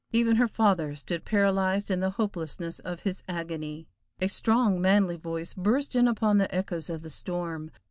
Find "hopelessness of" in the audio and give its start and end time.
2.09-3.01